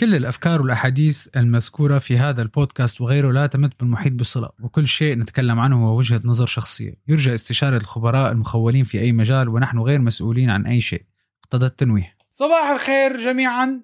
كل 0.00 0.14
الأفكار 0.14 0.62
والأحاديث 0.62 1.28
المذكورة 1.36 1.98
في 1.98 2.18
هذا 2.18 2.42
البودكاست 2.42 3.00
وغيره 3.00 3.32
لا 3.32 3.46
تمت 3.46 3.80
بالمحيط 3.80 4.12
بصلة 4.12 4.48
وكل 4.62 4.88
شيء 4.88 5.18
نتكلم 5.18 5.60
عنه 5.60 5.86
هو 5.86 5.98
وجهة 5.98 6.20
نظر 6.24 6.46
شخصية. 6.46 6.94
يرجى 7.08 7.34
استشارة 7.34 7.76
الخبراء 7.76 8.32
المخولين 8.32 8.84
في 8.84 9.00
أي 9.00 9.12
مجال 9.12 9.48
ونحن 9.48 9.78
غير 9.78 9.98
مسؤولين 10.00 10.50
عن 10.50 10.66
أي 10.66 10.80
شيء. 10.80 11.02
اقتضى 11.44 11.66
التنويه. 11.66 12.16
صباح 12.30 12.70
الخير 12.70 13.16
جميعا 13.16 13.80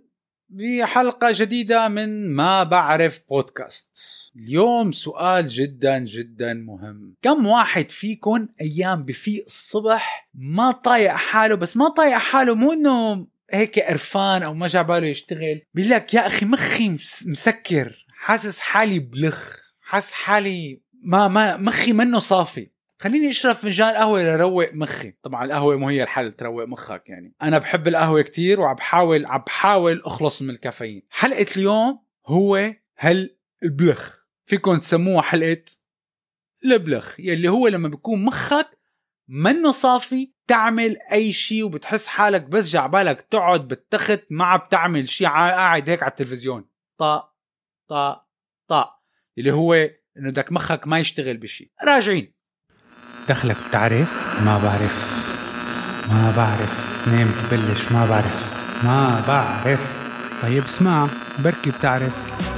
بحلقة 0.48 1.28
جديدة 1.32 1.88
من 1.88 2.34
ما 2.34 2.62
بعرف 2.62 3.20
بودكاست. 3.28 3.98
اليوم 4.36 4.92
سؤال 4.92 5.48
جدا 5.48 5.98
جدا 5.98 6.54
مهم. 6.54 7.14
كم 7.22 7.46
واحد 7.46 7.90
فيكم 7.90 8.48
أيام 8.60 9.04
بفيق 9.04 9.44
الصبح 9.46 10.28
ما 10.34 10.70
طايق 10.70 11.12
حاله 11.12 11.54
بس 11.54 11.76
ما 11.76 11.88
طايق 11.88 12.18
حاله 12.18 12.54
مو 12.54 12.72
إنه 12.72 13.26
هيك 13.52 13.78
قرفان 13.78 14.42
أو 14.42 14.54
ما 14.54 14.66
جا 14.66 14.82
باله 14.82 15.06
يشتغل 15.06 15.60
بيقول 15.74 15.90
لك 15.90 16.14
يا 16.14 16.26
أخي 16.26 16.46
مخي 16.46 16.88
مس- 16.88 17.26
مسكر 17.26 18.06
حاسس 18.16 18.60
حالي 18.60 18.98
بلخ 18.98 19.58
حاسس 19.80 20.12
حالي 20.12 20.82
ما 21.04 21.28
ما 21.28 21.56
مخي 21.56 21.92
منه 21.92 22.18
صافي. 22.18 22.70
خليني 22.98 23.28
أشرب 23.30 23.54
فنجان 23.54 23.94
قهوة 23.94 24.22
لروق 24.22 24.74
مخي. 24.74 25.14
طبعا 25.22 25.44
القهوة 25.44 25.76
مو 25.76 25.88
هي 25.88 26.02
الحل 26.02 26.32
تروق 26.32 26.64
مخك 26.68 27.02
يعني. 27.08 27.34
أنا 27.42 27.58
بحب 27.58 27.88
القهوة 27.88 28.22
كتير 28.22 28.60
وعم 28.60 28.74
بحاول 28.74 29.26
عم 29.26 29.42
بحاول 29.46 30.02
أخلص 30.04 30.42
من 30.42 30.50
الكافيين. 30.50 31.02
حلقة 31.10 31.46
اليوم 31.56 32.02
هو 32.26 32.72
هل 32.96 33.36
البلخ 33.62 34.16
فيكم 34.44 34.78
تسموها 34.78 35.22
حلقة 35.22 35.64
البلخ 36.64 37.20
يلي 37.20 37.48
هو 37.48 37.68
لما 37.68 37.88
بيكون 37.88 38.24
مخك 38.24 38.66
منه 39.28 39.70
صافي 39.70 40.32
تعمل 40.46 40.96
أي 41.12 41.32
شيء 41.32 41.64
وبتحس 41.64 42.06
حالك 42.06 42.42
بس 42.42 42.68
جعبالك 42.68 43.26
تقعد 43.30 43.68
بالتخت 43.68 44.20
ما 44.30 44.44
عم 44.44 44.58
بتعمل 44.58 45.08
شيء 45.08 45.26
قاعد 45.26 45.90
هيك 45.90 46.02
على 46.02 46.10
التلفزيون. 46.10 46.64
طا 46.98 47.32
طا 47.88 48.26
طا. 48.68 48.90
اللي 49.38 49.50
هو 49.50 49.74
إنه 50.18 50.30
بدك 50.30 50.52
مخك 50.52 50.86
ما 50.86 50.98
يشتغل 50.98 51.36
بشيء 51.36 51.70
راجعين. 51.84 52.32
دخلك 53.28 53.56
بتعرف؟ 53.68 54.40
ما 54.40 54.58
بعرف. 54.58 55.26
ما 56.08 56.32
بعرف. 56.36 57.08
نام 57.08 57.32
تبلش. 57.32 57.92
ما 57.92 58.06
بعرف. 58.06 58.52
ما 58.84 59.24
بعرف. 59.28 60.02
طيب 60.42 60.64
اسمع 60.64 61.08
بركي 61.38 61.70
بتعرف. 61.70 62.51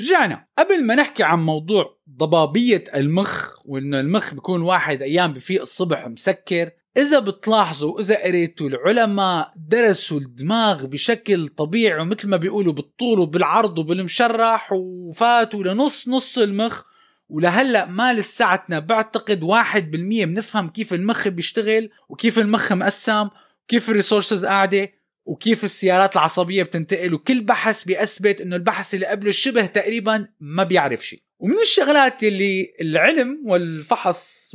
رجعنا. 0.00 0.46
قبل 0.58 0.84
ما 0.84 0.94
نحكي 0.94 1.22
عن 1.22 1.38
موضوع 1.38 1.98
ضبابية 2.10 2.84
المخ 2.94 3.52
وإنه 3.64 4.00
المخ 4.00 4.34
بيكون 4.34 4.62
واحد 4.62 5.02
أيام 5.02 5.32
بفيق 5.32 5.60
الصبح 5.60 6.06
مسكر 6.06 6.70
إذا 6.96 7.18
بتلاحظوا 7.18 8.00
إذا 8.00 8.24
قريتوا 8.24 8.68
العلماء 8.68 9.52
درسوا 9.56 10.20
الدماغ 10.20 10.86
بشكل 10.86 11.48
طبيعي 11.48 12.00
ومثل 12.00 12.28
ما 12.28 12.36
بيقولوا 12.36 12.72
بالطول 12.72 13.20
وبالعرض 13.20 13.78
وبالمشرح 13.78 14.72
وفاتوا 14.72 15.64
لنص 15.64 16.08
نص 16.08 16.38
المخ 16.38 16.82
ولهلأ 17.28 17.86
ما 17.86 18.14
لساتنا. 18.14 18.78
بعتقد 18.78 19.42
واحد 19.42 19.90
بالمية 19.90 20.24
بنفهم 20.24 20.68
كيف 20.68 20.94
المخ 20.94 21.28
بيشتغل 21.28 21.90
وكيف 22.08 22.38
المخ 22.38 22.72
مقسم 22.72 23.28
وكيف 23.64 23.90
الريسورسز 23.90 24.44
قاعدة. 24.44 24.92
وكيف 25.26 25.64
السيارات 25.64 26.16
العصبية 26.16 26.62
بتنتقل 26.62 27.14
وكل 27.14 27.40
بحث 27.40 27.84
بيثبت 27.84 28.40
إنه 28.40 28.56
البحث 28.56 28.94
اللي 28.94 29.06
قبله 29.06 29.30
شبه 29.30 29.66
تقريبا 29.66 30.28
ما 30.40 30.64
بيعرف 30.64 31.06
شيء. 31.06 31.22
ومن 31.38 31.58
الشغلات 31.58 32.24
اللي 32.24 32.74
العلم 32.80 33.42
والفحص 33.44 34.50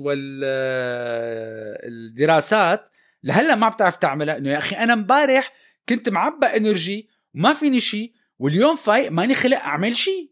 والدراسات 1.84 2.90
لهلأ 3.24 3.56
ما 3.56 3.70
بتعرف 3.70 3.96
تعملها 3.96 4.38
إنه 4.38 4.50
يا 4.50 4.58
أخي 4.58 4.76
أنا 4.76 4.94
امبارح 4.94 5.54
كنت 5.90 6.10
معبى 6.10 6.46
إنرجي 6.46 7.10
وما 7.36 7.54
فيني 7.54 7.82
شيء 7.82 8.12
واليوم 8.40 8.76
فايق 8.76 9.12
ماني 9.12 9.36
خلق 9.36 9.58
أعمل 9.58 9.96
شيء. 9.96 10.32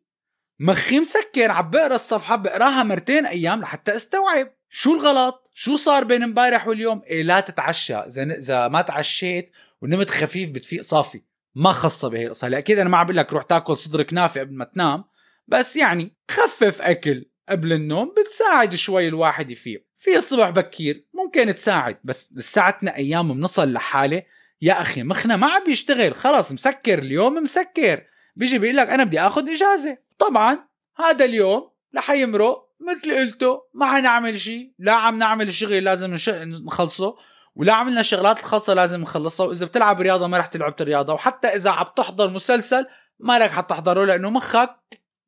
مخي 0.60 1.00
مسكر 1.00 1.52
عم 1.52 1.70
بقرا 1.70 1.96
الصفحة 1.96 2.36
بقراها 2.36 2.84
مرتين 2.84 3.26
أيام 3.26 3.62
لحتى 3.62 3.96
استوعب 3.96 4.52
شو 4.70 4.94
الغلط 4.94 5.50
شو 5.54 5.76
صار 5.76 6.04
بين 6.04 6.24
امبارح 6.24 6.68
واليوم. 6.68 7.02
إيه 7.08 7.24
لا 7.24 7.40
تتعشى 7.40 7.96
إذا 7.96 8.24
إذا 8.24 8.68
ما 8.68 8.82
تعشيت 8.82 9.52
ونمت 9.82 10.10
خفيف 10.10 10.52
بتفيق 10.52 10.82
صافي. 10.82 11.22
ما 11.56 11.74
خاصه 11.74 12.10
بهي 12.10 12.26
القصة. 12.26 12.48
هلا 12.48 12.58
أكيد 12.58 12.80
أنا 12.80 12.90
ما 12.90 12.98
عم 12.98 13.06
بقول 13.06 13.18
لك 13.18 13.34
روح 13.34 13.44
تاكل 13.44 13.78
صدر 13.78 14.04
كنافه 14.04 14.42
قبل 14.42 14.56
ما 14.56 14.66
تنام 14.66 15.04
بس 15.48 15.76
يعني 15.76 16.18
خفف 16.32 16.82
أكل 16.82 17.26
قبل 17.50 17.74
النوم 17.74 18.14
بتساعد 18.18 18.76
شوي 18.76 19.08
الواحد 19.08 19.52
يفيق. 19.52 19.86
في 19.98 20.18
الصبح 20.18 20.50
بكير 20.50 21.08
ممكن 21.14 21.54
تساعد 21.54 21.98
بس 22.04 22.34
لساتنا 22.36 22.96
أيام 22.96 23.34
بنصل 23.34 23.74
لحاله 23.74 24.24
يا 24.62 24.82
أخي 24.82 25.04
مخنا 25.04 25.36
ما 25.36 25.48
عم 25.48 25.64
بيشتغل 25.64 26.16
خلص 26.16 26.52
مسكر 26.52 27.00
اليوم 27.00 27.34
مسكر. 27.34 28.04
بيجي 28.36 28.60
بيقول 28.60 28.78
لك 28.78 28.88
أنا 28.88 29.04
بدي 29.04 29.20
آخذ 29.20 29.50
إجازة. 29.50 29.98
طبعا 30.18 30.68
هذا 30.98 31.26
اليوم 31.26 31.72
رح 31.98 32.10
يمرق 32.12 32.70
مثل 32.80 33.16
قلته. 33.16 33.62
ما 33.74 33.96
حنعمل 33.96 34.40
شيء 34.40 34.74
لا 34.80 34.94
عم 34.94 35.18
نعمل 35.18 35.54
شغل 35.54 35.84
لازم 35.84 36.18
نخلصه. 36.66 37.16
ولا 37.60 37.74
عملنا 37.74 38.02
شغلات 38.02 38.40
الخاصة 38.40 38.74
لازم 38.74 39.02
نخلصها 39.02 39.46
وإذا 39.46 39.66
بتلعب 39.66 40.02
رياضة 40.02 40.28
ما 40.28 40.38
رح 40.38 40.46
تلعب 40.46 40.76
رياضة 40.82 41.14
وحتى 41.14 41.48
إذا 41.48 41.70
عم 41.70 41.86
تحضر 41.96 42.30
مسلسل 42.30 42.86
ما 43.20 43.38
رح 43.38 43.52
حتحضره 43.52 44.06
لأنه 44.06 44.30
مخك 44.30 44.76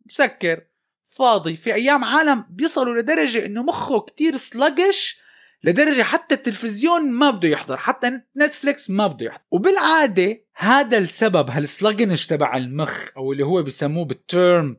مسكر 0.05 0.61
فاضي. 1.07 1.55
في 1.55 1.73
أيام 1.73 2.03
عالم 2.03 2.45
بيصلوا 2.49 3.01
لدرجة 3.01 3.45
إنه 3.45 3.63
مخه 3.63 3.99
كتير 3.99 4.37
sluggish 4.37 5.17
لدرجة 5.63 6.01
حتى 6.01 6.35
التلفزيون 6.35 7.11
ما 7.11 7.31
بده 7.31 7.47
يحضر 7.49 7.77
حتى 7.77 8.07
Net- 8.09 8.27
Netflix 8.37 8.89
ما 8.89 9.07
بده 9.07 9.25
يحضر. 9.25 9.41
وبالعادة 9.51 10.41
هذا 10.55 10.97
السبب 10.97 11.49
هال 11.49 11.64
sluggish 11.64 12.25
تبع 12.27 12.57
المخ 12.57 13.05
أو 13.17 13.31
اللي 13.31 13.45
هو 13.45 13.63
بسموه 13.63 14.05
بال 14.05 14.29
term 14.29 14.77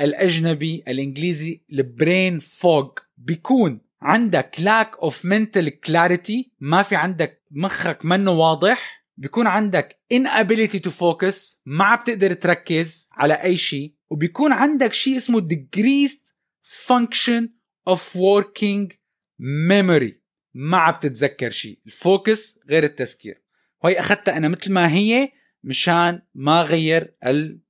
الأجنبي 0.00 0.84
الإنجليزي 0.88 1.60
ال 1.72 1.83
brain 1.83 2.38
fog 2.38 2.90
بيكون 3.18 3.80
عندك 4.02 4.56
lack 4.60 5.00
of 5.08 5.12
mental 5.14 5.70
clarity 5.88 6.50
ما 6.60 6.82
في 6.82 6.96
عندك 6.96 7.42
مخك 7.50 8.04
منه 8.04 8.30
واضح. 8.30 9.06
بيكون 9.16 9.46
عندك 9.46 10.00
inability 10.14 10.80
to 10.88 10.90
focus 10.90 11.36
ما 11.66 11.84
عم 11.84 11.98
بتقدر 12.00 12.32
تركز 12.32 13.08
على 13.12 13.34
أي 13.34 13.56
شيء. 13.56 13.94
وبيكون 14.10 14.52
عندك 14.52 14.92
شيء 14.92 15.16
اسمه 15.16 15.48
decreased 15.48 16.32
function 16.86 17.44
of 17.90 18.00
working 18.14 18.88
memory. 19.68 20.12
ما 20.54 20.76
عم 20.76 20.94
تتذكر 20.94 21.50
شيء. 21.50 21.78
الفوكس 21.86 22.58
غير 22.68 22.84
التذكير. 22.84 23.42
وهي 23.84 23.98
أخذتها 24.00 24.36
أنا 24.36 24.48
مثل 24.48 24.72
ما 24.72 24.92
هي 24.92 25.32
مشان 25.64 26.22
ما 26.34 26.62
غير 26.62 27.14
ال- 27.24 27.60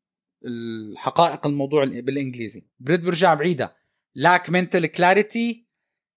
الحقائق 0.46 1.46
الموضوع 1.46 1.84
بالإنجليزي. 1.84 2.66
برد 2.80 3.02
برجع 3.02 3.34
بعيدة. 3.34 3.76
lack 4.18 4.42
mental 4.50 4.86
clarity 4.98 5.65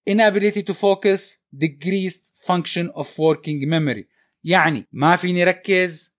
inability 0.10 0.64
to 0.64 0.74
focus 0.74 1.22
decreased 1.64 2.24
function 2.48 2.86
of 3.02 3.08
working 3.18 3.68
memory. 3.70 4.04
يعني 4.44 4.88
ما 4.92 5.16
فيني 5.16 5.44
ركز 5.44 6.16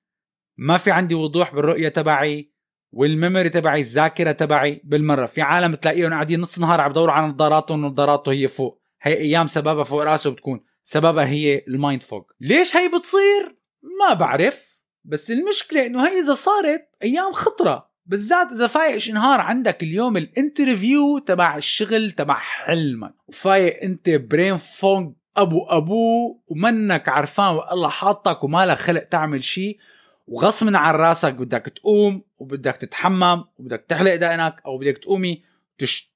ما 0.56 0.76
في 0.76 0.90
عندي 0.90 1.14
وضوح 1.14 1.54
بالرؤية 1.54 1.88
تبعي 1.88 2.52
وال 2.92 3.06
memory 3.06 3.48
تبعي 3.48 3.80
الذاكرة 3.80 4.32
تبعي 4.32 4.80
بالمرة. 4.84 5.26
في 5.26 5.42
عالم 5.42 5.74
تلاقيهم 5.74 6.12
قاعدين 6.12 6.40
نص 6.40 6.58
نهار 6.58 6.80
عم 6.80 6.90
بدوروا 6.90 7.14
على 7.14 7.26
نظاراتهم 7.26 7.84
ونظاراته 7.84 8.32
هي 8.32 8.48
فوق. 8.48 8.82
هي 9.02 9.14
أيام 9.14 9.46
سببها 9.46 9.84
فوق 9.84 10.02
راسه 10.02 10.30
بتكون. 10.30 10.64
سببها 10.84 11.26
هي 11.26 11.64
ال 11.68 11.75
mind 11.75 12.02
fog. 12.02 12.32
ليش 12.40 12.76
هي 12.76 12.88
بتصير؟ 12.88 13.58
ما 13.82 14.14
بعرف. 14.14 14.80
بس 15.04 15.30
المشكلة 15.30 15.86
إنه 15.86 16.08
هي 16.08 16.20
إذا 16.20 16.34
صارت 16.34 16.88
أيام 17.02 17.32
خطرة. 17.32 17.89
بالذات 18.06 18.52
إذا 18.52 18.66
فايق 18.66 19.08
نهار 19.08 19.40
عندك 19.40 19.82
اليوم 19.82 20.16
ال 20.16 20.26
interview 20.26 21.18
تبع 21.18 21.56
الشغل 21.56 22.10
تبع 22.10 22.34
حلمك. 22.34 23.14
وفايق 23.28 23.82
أنت 23.82 24.10
brain 24.10 24.56
fog 24.56 25.12
أبو 25.36 25.64
ابوه 25.64 26.40
ومنك 26.46 27.08
عرفان 27.08 27.46
والله 27.46 27.88
حاطك 27.88 28.44
وما 28.44 28.74
خلق 28.74 29.02
تعمل 29.02 29.44
شيء 29.44 29.78
وغصبا 30.26 30.78
عن 30.78 30.94
راسك 30.94 31.32
بدك 31.32 31.72
تقوم 31.76 32.22
وبدك 32.38 32.76
تتحمم 32.76 33.44
وبدك 33.58 33.84
تحلق 33.88 34.14
دقنك 34.14 34.62
أو 34.66 34.78
بدك 34.78 34.98
تقومي 34.98 35.42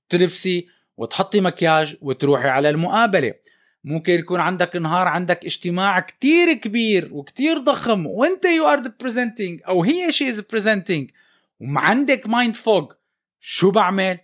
تلبسي 0.09 0.69
وتحطي 0.97 1.41
مكياج 1.41 1.97
وتروحي 2.01 2.49
على 2.49 2.71
المقابلة. 2.71 3.35
ممكن 3.85 4.13
يكون 4.13 4.41
عندك 4.41 4.77
نهار 4.77 5.09
عندك 5.09 5.45
اجتماع 5.45 6.01
كتير 6.01 6.53
كبير 6.53 7.09
وكتير 7.13 7.59
ضخم 7.59 8.07
وأنت 8.07 8.45
you 8.45 8.67
are 8.67 8.93
أو 9.69 9.83
هي 9.83 10.13
she 10.13 10.29
is 10.29 10.41
presenting 10.41 11.11
وما 11.61 11.81
عندك 11.81 12.27
mind 12.27 12.57
fog 12.57 12.93
شو 13.41 13.71
بعمل؟ 13.71 14.19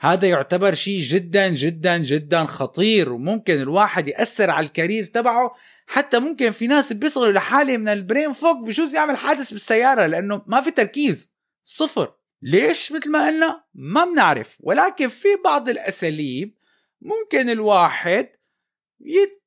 هذا 0.00 0.28
يعتبر 0.28 0.74
شيء 0.74 1.00
جدا 1.00 1.48
جدا 1.48 1.98
جدا 1.98 2.44
خطير 2.44 3.12
وممكن 3.12 3.54
الواحد 3.54 4.08
يأثر 4.08 4.50
على 4.50 4.66
ال 4.66 4.71
career 4.71 5.04
تبعه. 5.04 5.54
حتى 5.86 6.18
ممكن 6.18 6.50
في 6.50 6.66
ناس 6.66 6.92
بيصلوا 6.92 7.32
لحالة 7.32 7.76
من 7.76 7.88
ال 7.88 7.95
brain 7.95 8.32
fog 8.32 8.56
بجوز 8.56 8.94
يعمل 8.94 9.16
حادث 9.16 9.52
بالسيارة 9.52 10.06
لأنه 10.06 10.42
ما 10.46 10.60
في 10.60 10.70
تركيز. 10.70 11.30
صفر. 11.64 12.14
ليش؟ 12.42 12.92
مثل 12.92 13.10
ما 13.10 13.26
قلنا 13.26 13.64
ما 13.74 14.04
بنعرف. 14.04 14.56
ولكن 14.60 15.08
في 15.08 15.28
بعض 15.44 15.68
الأساليب 15.68 16.54
ممكن 17.00 17.50
الواحد 17.50 18.28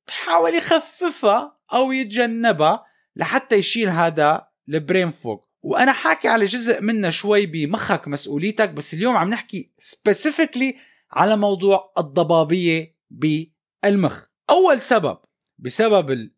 يحاول 0.08 0.54
يخففها 0.54 1.58
أو 1.72 1.92
يتجنبها 1.92 2.84
لحتى 3.16 3.56
يشيل 3.56 3.88
هذا 3.88 4.48
ال 4.68 4.75
brain 4.75 5.10
fog 5.10 5.48
وأنا 5.64 5.92
حاكي 5.92 6.28
على 6.28 6.44
جزء 6.44 6.82
منها 6.82 7.10
شوي 7.10 7.46
بمخك 7.46 8.08
مسؤوليتك 8.08 8.70
بس 8.70 8.94
اليوم 8.94 9.16
عم 9.16 9.30
نحكي 9.30 9.70
specifically 9.78 10.76
على 11.10 11.36
موضوع 11.36 11.92
الضبابية 11.98 12.96
بالمخ. 13.10 14.24
أول 14.50 14.80
سبب 14.80 15.18
بسبب 15.58 16.30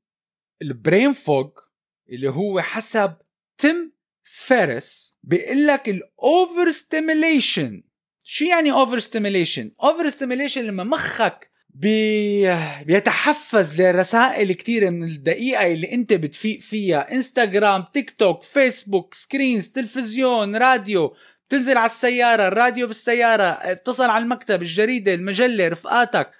ال 0.62 0.71
brain 0.71 1.12
fog 1.12 1.60
اللي 2.08 2.28
هو 2.30 2.60
حسب 2.60 3.14
تيم 3.58 3.92
فيرس 4.24 5.16
بيقول 5.22 5.66
لك 5.66 5.88
ال 5.88 6.70
overstimulation 6.70 7.82
شو 8.22 8.44
يعني 8.44 8.72
overstimulation 8.72 9.72
overstimulation 9.82 10.62
لما 10.64 10.84
مخك 10.84 11.50
بي... 11.78 12.50
بيتحفز 12.84 13.80
لرسائل 13.80 14.52
كتيرة 14.52 14.90
من 14.90 15.04
الدقيقة 15.04 15.72
اللي 15.72 15.92
انت 15.92 16.12
بتفيق 16.12 16.60
فيها. 16.60 17.12
انستغرام 17.12 17.84
تيك 17.92 18.10
توك 18.10 18.42
فيسبوك 18.42 19.14
screens 19.14 19.68
تلفزيون 19.68 20.56
راديو. 20.56 21.14
بتنزل 21.48 21.76
على 21.76 21.86
السيارة 21.86 22.48
الراديو 22.48 22.86
بالسيارة 22.86 23.72
بتصل 23.72 24.04
على 24.04 24.22
المكتب 24.22 24.62
الجريدة 24.62 25.14
المجلة 25.14 25.68
رفقاتك. 25.68 26.30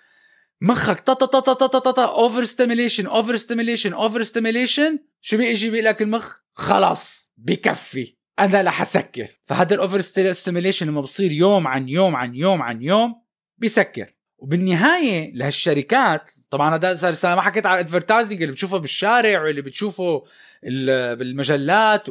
مخك 0.60 1.00
تا 1.00 1.14
تا 1.14 1.26
تا 1.26 1.40
تا 1.40 1.66
تا 1.66 1.78
تا 1.78 1.90
تا 1.90 2.04
overstimulation 2.04 3.06
overstimulation 3.06 3.92
overstimulation 3.92 4.98
شو 5.20 5.36
بيجي؟ 5.36 5.70
بيقول 5.70 5.84
لك 5.84 6.02
المخ 6.02 6.36
خلاص 6.54 7.32
بكفي. 7.36 8.16
أنا 8.38 8.62
رح 8.62 8.82
أسكر. 8.82 9.28
فهذا 9.46 9.74
ال 9.74 10.00
overstimulation 10.32 10.86
لما 10.86 11.00
بصير 11.00 11.32
يوم 11.32 11.66
عن 11.66 11.88
يوم 11.88 12.16
عن 12.16 12.34
يوم 12.34 12.62
عن 12.62 12.82
يوم 12.82 13.14
بيسكر. 13.58 14.15
وبالنهاية 14.38 15.34
لهالشركات 15.34 16.30
طبعا 16.50 16.74
هذا 16.76 17.14
صار 17.14 17.36
ما 17.36 17.42
حكيت 17.42 17.66
على 17.66 17.80
ال 17.80 17.86
advertising 17.86 18.42
اللي 18.42 18.52
بتشوفه 18.52 18.78
بالشارع 18.78 19.42
واللي 19.42 19.62
بتشوفه 19.62 20.24
بالمجلات. 20.62 22.06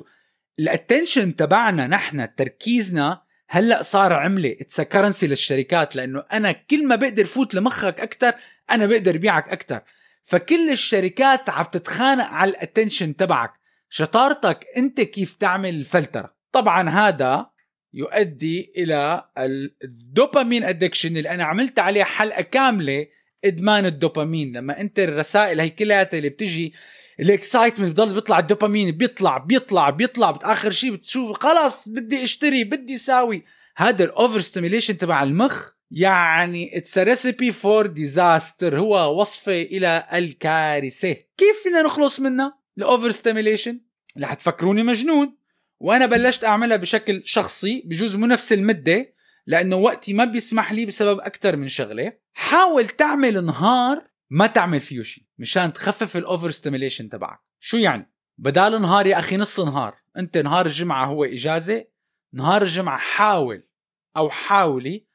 ال 0.60 0.67
attention 0.67 1.36
تبعنا 1.36 1.88
نحن 1.88 2.36
تركيزنا 2.36 3.22
هلأ 3.50 3.82
صار 3.82 4.14
عملة. 4.14 4.56
it's 4.62 4.82
currency 4.82 5.28
للشركات 5.28 5.96
لأنه 5.96 6.24
أنا 6.34 6.52
كل 6.52 6.88
ما 6.88 6.96
بقدر 6.96 7.26
فوت 7.26 7.56
لمخك 7.56 8.00
أكثر 8.00 8.34
أنا 8.72 8.86
بقدر 8.86 9.18
بيعك 9.18 9.50
أكثر 9.50 9.82
فكل 10.24 10.70
الشركات 10.72 11.50
عم 11.50 11.66
تتخانق 11.66 12.26
على 12.26 12.52
ال 12.52 12.58
attention 12.58 13.16
تبعك. 13.16 13.54
شطارتك 13.90 14.66
أنت 14.78 15.02
كيف 15.02 15.36
تعمل 15.36 15.70
الفلترة 15.70 16.36
طبعا 16.52 16.90
هذا 16.90 17.55
يؤدي 17.96 18.74
إلى 18.78 19.26
ال 19.84 19.93
dopamine 19.93 20.64
addiction 20.64 21.18
اللي 21.18 21.30
أنا 21.30 21.44
عملت 21.44 21.80
عليه 21.80 22.04
حلقة 22.04 22.42
كاملة 22.42 23.08
إدمان 23.46 23.86
الدوبامين. 23.86 24.58
لما 24.58 24.82
أنت 24.82 25.00
الرسائل 25.00 25.60
هي 25.60 25.70
كلها 25.70 26.10
اللي 26.14 26.30
بتجي 26.30 26.74
ال 27.20 27.26
excitement 27.26 27.92
بضل 27.92 28.14
بيطلع 28.14 28.40
الدوبامين 28.40 28.92
بيطلع 28.92 29.38
بيطلع 29.38 29.90
بيطلع 29.90 30.32
باخر 30.32 30.72
شيء 30.72 30.92
بتشوف 30.92 31.40
خلاص 31.40 31.90
بدي 31.90 32.24
أشتري 32.24 32.64
بدي 32.64 32.98
ساوي 32.98 33.46
هذا 33.78 34.04
ال 34.04 34.42
overstimulation 34.42 34.98
تبع 34.98 35.24
المخ 35.24 35.70
يعني 35.92 36.78
it's 36.78 36.98
recipe 36.98 37.52
for 37.52 37.86
disaster 37.86 38.80
هو 38.80 39.22
وصفة 39.22 39.62
إلى 39.62 40.08
الكارثة. 40.14 41.14
كيف 41.14 41.64
فينا 41.64 41.82
نخلص 41.82 42.20
منها؟ 42.20 42.60
ال 42.78 43.12
overstimulation 43.12 43.80
رح 44.20 44.34
تفكروني 44.34 44.84
مجنون. 44.84 45.38
وأنا 45.80 46.06
بلشت 46.06 46.44
أعملها 46.44 46.78
بشكل 46.78 47.22
شخصي 47.26 47.84
بجوز 47.86 48.16
مو 48.16 48.26
نفس 48.26 48.54
المدة 48.54 49.16
لأنه 49.48 49.76
وقتي 49.76 50.14
ما 50.14 50.26
بيسمح 50.26 50.72
لي 50.72 50.86
بسبب 50.86 51.20
أكثر 51.20 51.56
من 51.56 51.68
شغلة. 51.68 52.14
حاول 52.34 52.88
تعمل 52.88 53.46
نهار 53.46 54.08
ما 54.30 54.48
تعمل 54.48 54.80
فيه 54.80 55.02
شيء 55.02 55.24
مشان 55.38 55.74
تخفف 55.74 56.18
ال 56.18 56.52
overstimulation 56.52 57.10
تبعك. 57.10 57.40
شو 57.60 57.78
يعني؟ 57.78 58.12
بدال 58.38 58.82
نهار 58.82 59.08
يا 59.08 59.20
أخي 59.20 59.38
نص 59.38 59.60
نهار. 59.60 59.96
أنت 60.18 60.38
نهار 60.38 60.66
الجمعة 60.66 61.06
هو 61.06 61.24
إجازة. 61.24 61.86
نهار 62.34 62.62
الجمعة 62.62 62.98
حاول 62.98 63.68
أو 64.18 64.30
حاولي 64.30 65.06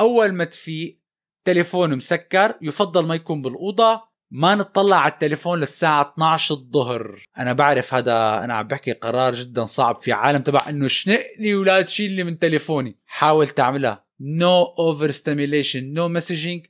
أول 0.00 0.32
ما 0.32 0.44
تفيق 0.44 1.00
تليفون 1.44 1.96
مسكر 1.96 2.58
يفضل 2.62 3.06
ما 3.06 3.14
يكون 3.14 3.42
بالأوضة. 3.42 4.11
ما 4.34 4.54
نطلع 4.54 4.96
على 4.96 5.12
التليفون 5.12 5.60
للساعة 5.60 6.12
12 6.14 6.54
الظهر. 6.54 7.26
أنا 7.38 7.52
بعرف 7.52 7.94
هذا 7.94 8.44
أنا 8.44 8.54
عم 8.54 8.66
بحكي 8.66 8.92
قرار 8.92 9.34
جدا 9.34 9.64
صعب 9.64 10.00
في 10.00 10.12
عالم 10.12 10.42
تبع 10.42 10.68
إنه 10.68 10.88
اشنقني 10.88 11.54
ولا 11.54 11.82
تشيلني 11.82 12.24
من 12.24 12.38
تليفوني. 12.38 12.98
حاول 13.06 13.48
تعملها. 13.48 14.04
no 14.20 14.62
overstimulation 14.62 15.92
no 15.92 16.08
messaging 16.08 16.66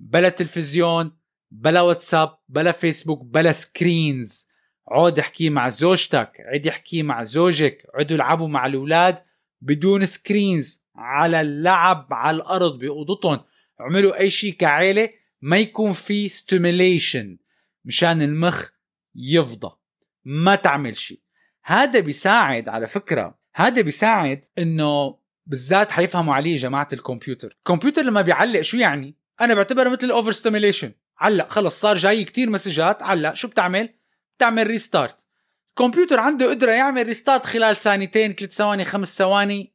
بلا 0.00 0.28
تلفزيون 0.28 1.12
بلا 1.50 1.80
واتساب 1.80 2.38
بلا 2.48 2.72
فيسبوك 2.72 3.24
بلا 3.24 3.52
screens 3.52 4.48
قعود 4.88 5.18
احكي 5.18 5.50
مع 5.50 5.68
زوجتك 5.68 6.32
قعدي 6.52 6.68
احكي 6.68 7.02
مع 7.02 7.22
زوجك 7.22 7.86
قعدوا 7.94 8.16
العبوا 8.16 8.48
مع 8.48 8.66
الأولاد 8.66 9.18
بدون 9.60 10.06
screens 10.06 10.82
على 10.96 11.40
اللعب 11.40 12.08
على 12.10 12.36
الأرض 12.36 12.78
بأوضتهم. 12.78 13.40
عملوا 13.80 14.20
أي 14.20 14.30
شيء 14.30 14.52
كعيلة 14.52 15.08
ما 15.42 15.58
يكون 15.58 15.92
في 15.92 16.28
stimulation 16.28 17.38
مشان 17.84 18.22
المخ 18.22 18.68
يفضى. 19.14 19.76
ما 20.24 20.54
تعمل 20.54 20.96
شيء. 20.96 21.20
هذا 21.64 22.00
بيساعد 22.00 22.68
على 22.68 22.86
فكرة 22.86 23.38
هذا 23.54 23.80
بيساعد 23.80 24.44
إنه 24.58 25.18
بالذات 25.46 25.90
حيفهموا 25.90 26.34
عليه 26.34 26.56
جماعة 26.56 26.88
الكمبيوتر. 26.92 27.56
الكمبيوتر 27.58 28.02
لما 28.02 28.22
بيعلق 28.22 28.60
شو 28.60 28.76
يعني؟ 28.76 29.16
أنا 29.40 29.54
بعتبرها 29.54 29.90
مثل 29.90 30.06
ال 30.06 30.32
overstimulation 30.32 30.92
علق 31.18 31.50
خلص 31.50 31.80
صار 31.80 31.96
جاي 31.96 32.24
كتير 32.24 32.50
مسجات 32.50 33.02
علق 33.02 33.34
شو 33.34 33.48
بتعمل؟ 33.48 33.94
بتعمل 34.36 34.66
restart 34.66 35.26
الكمبيوتر 35.68 36.20
عنده 36.20 36.50
قدرة 36.50 36.72
يعمل 36.72 37.06
restart 37.06 37.46
خلال 37.46 37.76
ثانيتين 37.76 38.32
ثلاث 38.32 38.52
ثواني 38.52 38.84
خمس 38.84 39.18
ثواني. 39.18 39.72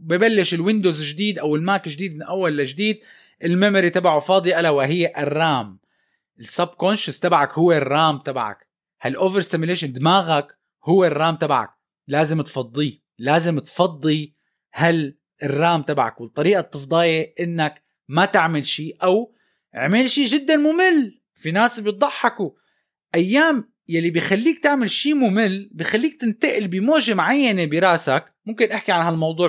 ببلش 0.00 0.54
ال 0.54 0.60
Windows 0.60 1.04
جديد 1.04 1.38
أو 1.38 1.56
ال 1.56 1.64
Mac 1.64 1.88
جديد 1.88 2.14
من 2.14 2.22
أول 2.22 2.56
وجديد 2.56 3.00
ال 3.44 3.51
memory 3.51 3.90
تبعه 3.90 4.20
فاضي 4.20 4.60
ألا 4.60 4.70
وهي 4.70 5.12
ال 5.18 5.30
RAM. 5.30 5.78
ال 6.40 6.66
subconscious 6.66 7.20
تبعك 7.20 7.52
هو 7.52 7.72
ال 7.72 7.84
RAM 7.84 8.18
تبعك. 8.18 8.68
هال 9.02 9.40
overstimulation 9.40 9.92
دماغك 9.92 10.58
هو 10.84 11.04
ال 11.04 11.12
RAM 11.12 11.36
تبعك. 11.36 11.70
لازم 12.08 12.42
تفضيه 12.42 12.98
لازم 13.18 13.58
تفضي 13.58 14.34
هال 14.72 15.16
RAM 15.42 15.82
تبعك. 15.82 16.20
والطريقة 16.20 16.60
التفضاية 16.60 17.34
إنك 17.40 17.82
ما 18.08 18.24
تعمل 18.24 18.66
شيء 18.66 18.96
أو 19.02 19.34
عمل 19.74 20.10
شيء 20.10 20.26
جدا 20.26 20.56
ممل. 20.56 21.20
في 21.34 21.50
ناس 21.50 21.80
بيضحكوا. 21.80 22.50
أيام 23.14 23.72
يلي 23.88 24.10
بيخليك 24.10 24.58
تعمل 24.58 24.90
شيء 24.90 25.14
ممل 25.14 25.70
بيخليك 25.72 26.20
تنتقل 26.20 26.68
بموجة 26.68 27.14
معينة 27.14 27.64
براسك. 27.64 28.34
ممكن 28.46 28.72
أحكي 28.72 28.92
عن 28.92 29.06
هالموضوع 29.06 29.48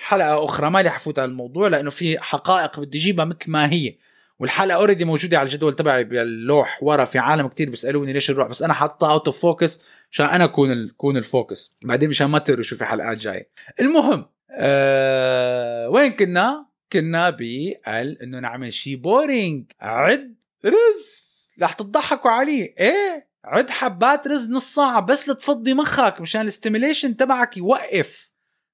حلقة 0.00 0.44
أخرى 0.44 0.70
ما 0.70 0.80
رح 0.80 0.96
أفوت 0.96 1.18
على 1.18 1.30
الموضوع 1.30 1.68
لأنه 1.68 1.90
في 1.90 2.18
حقائق 2.18 2.80
بدي 2.80 2.98
أجيبها 2.98 3.24
مثل 3.24 3.38
ما 3.50 3.72
هي. 3.72 3.94
والحلقة 4.38 4.76
already 4.76 5.04
موجودة 5.04 5.38
على 5.38 5.46
الجدول 5.46 5.76
تبعي 5.76 6.04
باللوح 6.04 6.82
ورا 6.82 7.04
في 7.04 7.18
عالم 7.18 7.48
كتير 7.48 7.70
بيسألوني 7.70 8.12
ليش 8.12 8.30
نروح 8.30 8.48
بس 8.48 8.62
أنا 8.62 8.72
حاططها 8.72 9.12
out 9.12 9.26
of 9.26 9.40
focus 9.40 9.84
عشان 10.12 10.26
أنا 10.26 10.44
أكون 10.44 10.88
أكون 10.88 11.16
ال 11.16 11.25
focus 11.25 11.72
بعدين 11.84 12.08
مشان 12.08 12.26
ما 12.26 12.38
تقروا 12.38 12.62
شو 12.62 12.76
في 12.76 12.84
حلقات 12.84 13.18
جاية 13.18 13.50
المهم 13.80 14.26
أه 14.50 15.88
وين 15.88 16.12
كنا؟ 16.12 16.66
كنا 16.92 17.30
بقال 17.30 18.22
إنه 18.22 18.40
نعمل 18.40 18.72
شيء 18.72 18.96
boring 18.96 19.72
عد 19.80 20.34
رز. 20.64 21.28
رح 21.62 21.72
تضحكوا 21.72 22.30
عليه 22.30 22.74
إيه؟ 22.78 23.28
عد 23.44 23.70
حبات 23.70 24.28
رز 24.28 24.52
نص 24.52 24.74
ساعة 24.74 25.00
بس 25.00 25.28
لتفضي 25.28 25.74
مخك 25.74 26.20
مشان 26.20 26.40
ال 26.40 26.46
stimulation 26.46 27.16
تبعك 27.16 27.56
يوقف. 27.56 28.30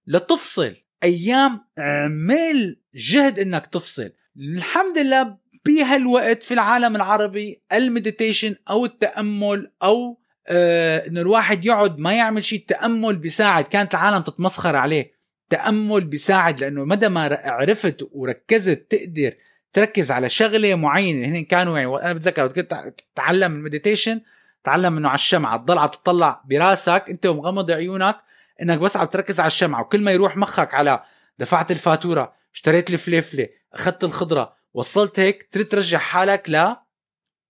لتفصل. 0.07 0.77
أيام 1.05 1.61
اعمل 1.79 2.77
جهد 2.95 3.39
إنك 3.39 3.67
تفصل. 3.67 4.13
الحمد 4.37 4.99
لله 4.99 5.37
بهالوقت 5.67 6.43
في 6.43 6.55
العالم 6.55 6.97
العربي 6.97 7.63
ال 7.73 7.80
meditation 7.80 8.55
أو 8.71 8.85
التأمل 8.85 9.73
أو 9.83 10.19
آه 10.49 11.07
إنه 11.07 11.21
الواحد 11.21 11.65
يقعد 11.65 11.99
ما 11.99 12.15
يعمل 12.15 12.45
شيء 12.45 12.59
التأمل 12.59 13.17
بيساعد. 13.17 13.65
كانت 13.65 13.95
العالم 13.95 14.23
تتمسخر 14.23 14.77
عليه. 14.77 15.15
تأمل 15.51 16.05
بيساعد 16.05 16.61
لأنه 16.61 16.85
مدى 16.85 17.09
ما 17.09 17.39
عرفت 17.45 18.09
وركزت 18.13 18.87
تقدر 18.91 19.33
تركز 19.73 20.11
على 20.11 20.29
شغلة 20.29 20.75
معينة. 20.75 21.29
هن 21.29 21.45
كانوا 21.45 21.79
يعني 21.79 21.97
أنا 21.97 22.13
بتذكر 22.13 22.47
كنت 22.47 22.95
تتعلم 23.15 23.55
المديتيشن 23.55 24.21
تعلم 24.65 24.97
إنه 24.97 25.09
على 25.09 25.15
الشمعة 25.15 25.57
تضل 25.57 25.79
عم 25.79 25.89
تطلع 25.89 26.43
براسك 26.51 27.05
أنت 27.09 27.27
ومغمض 27.27 27.71
عيونك 27.71 28.17
إنك 28.63 28.79
بس 28.79 28.97
عم 28.97 29.07
تركز 29.07 29.41
على 29.41 29.47
الشمعة 29.47 29.81
وكل 29.81 30.01
ما 30.01 30.13
يروح 30.13 30.37
مخك 30.37 30.75
على 30.75 31.03
دفعت 31.39 31.71
الفاتورة 31.71 32.35
اشتريت 32.55 32.91
الفليفلة 32.91 33.49
أخذت 33.73 34.05
الخضرة 34.05 34.55
وصلت 34.75 35.21
هيك 35.21 35.49
ترجع 35.71 35.99
حالك 35.99 36.51
ل 36.51 36.77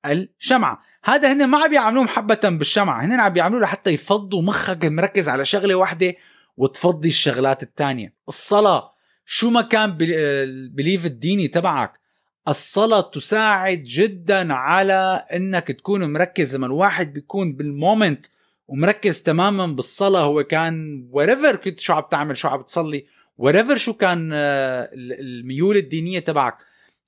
الشمعة. 0.06 0.82
هذا 1.04 1.32
هن 1.32 1.46
ما 1.46 1.58
عم 1.58 1.70
بيعملوه 1.70 2.04
محبة 2.04 2.40
بالشمعة 2.44 3.04
هن 3.04 3.12
عم 3.12 3.32
بيعملوه 3.32 3.60
لحتى 3.60 3.90
يفضوا 3.90 4.42
مخك 4.42 4.84
مركز 4.84 5.28
على 5.28 5.44
شغلة 5.44 5.74
واحدة 5.74 6.14
وتفضي 6.56 7.08
الشغلات 7.08 7.62
الثانية 7.62 8.14
الصلاة 8.28 8.94
شو 9.26 9.50
ما 9.50 9.62
كان 9.62 9.96
belief 10.70 11.06
الديني 11.06 11.48
تبعك 11.48 12.00
الصلاة 12.48 13.00
تساعد 13.00 13.82
جدا 13.82 14.54
على 14.54 15.24
إنك 15.34 15.68
تكون 15.68 16.12
مركز. 16.12 16.56
لما 16.56 16.66
الواحد 16.66 17.12
بيكون 17.12 17.52
بال 17.52 17.71
moment 17.71 18.26
ومركز 18.68 19.22
تماما 19.22 19.66
بالصلاة. 19.66 20.22
هو 20.24 20.44
كان 20.44 21.06
wherever 21.10 21.56
كنت 21.56 21.80
شو 21.80 21.92
عم 21.92 22.02
تعمل 22.10 22.36
شو 22.36 22.48
عم 22.48 22.62
تصلي 22.62 23.06
wherever 23.38 23.76
شو 23.76 23.92
كان 23.92 24.30
آه، 24.32 24.90
الميول 24.94 25.76
الدينية 25.76 26.18
تبعك. 26.18 26.58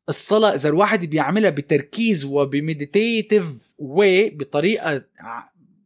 الصلاة 0.08 0.54
إذا 0.54 0.68
الواحد 0.68 1.04
بيعملها 1.04 1.50
بتركيز 1.50 2.24
وب 2.24 2.49
meditative 2.49 3.72
way 3.78 4.30
بطريقة 4.30 5.04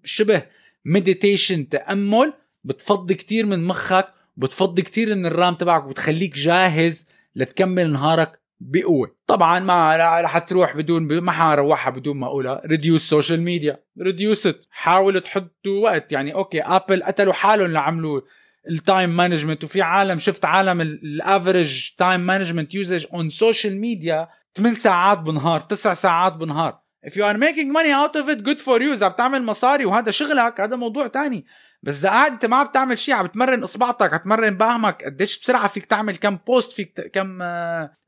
شبه 0.04 0.42
meditation 0.84 1.68
تأمل 1.68 2.32
بتفضي 2.64 3.14
كتير 3.14 3.46
من 3.46 3.64
مخك 3.64 4.08
بتفضي 4.36 4.82
كتير 4.82 5.14
من 5.14 5.26
ال 5.26 5.33
RAM 5.33 5.54
تبعك 5.54 5.84
وبتخليك 5.84 6.34
جاهز 6.34 7.08
لتكمل 7.36 7.92
نهارك. 7.92 8.39
بقوة. 8.60 9.16
طبعا 9.26 9.60
ما 9.60 9.96
رح 10.20 10.38
تروح 10.38 10.76
بدون 10.76 11.20
ما 11.20 11.32
حروحها 11.32 11.90
بدون 11.90 12.16
ما 12.16 12.26
أقولها. 12.26 12.62
reduce 12.66 13.08
social 13.08 13.42
media 13.42 13.80
reduce 14.00 14.48
حاولوا 14.70 15.20
تحطوا 15.20 15.82
وقت. 15.82 16.12
يعني 16.12 16.34
okay 16.34 16.62
Apple 16.62 17.02
قتلوا 17.02 17.32
حالهم 17.32 17.72
لعملوا 17.72 18.20
ال 18.70 18.80
time 18.80 19.16
management 19.16 19.64
وفي 19.64 19.82
عالم 19.82 20.18
شفت 20.18 20.44
عالم 20.44 20.80
ال 20.80 20.94
average 20.94 21.90
time 21.98 22.20
management 22.20 22.74
usage 22.74 23.06
on 23.14 23.28
social 23.28 23.80
media 23.80 24.28
8 24.54 24.76
ساعات 24.76 25.18
بالنهار 25.18 25.60
9 25.60 25.94
ساعات 25.94 26.32
بالنهار 26.32 26.80
if 27.06 27.16
you 27.16 27.24
are 27.24 27.38
making 27.38 27.72
money 27.72 27.90
out 27.90 28.14
of 28.16 28.28
it 28.28 28.44
good 28.44 28.60
for 28.60 28.78
you. 28.80 28.92
إذا 28.92 29.08
بتعمل 29.08 29.42
مصاري 29.42 29.84
وهذا 29.84 30.10
شغلك 30.10 30.60
هذا 30.60 30.76
موضوع 30.76 31.06
تاني. 31.06 31.46
بس 31.82 31.98
إذا 31.98 32.08
قاعد 32.08 32.32
أنت 32.32 32.44
ما 32.46 32.56
عم 32.56 32.66
تعمل 32.66 32.98
شيء 32.98 33.14
عم 33.14 33.26
تمرن 33.26 33.62
إصبعتك 33.62 34.12
عم 34.12 34.18
تمرن 34.18 34.56
باهمك 34.56 35.04
قديش 35.04 35.40
بسرعة 35.40 35.68
فيك 35.68 35.84
تعمل 35.84 36.16
كم 36.16 36.36
بوست 36.36 36.72
فيك 36.72 37.00
كم 37.00 37.38